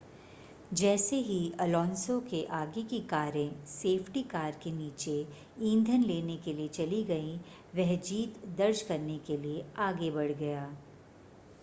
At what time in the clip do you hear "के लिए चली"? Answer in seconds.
6.45-7.03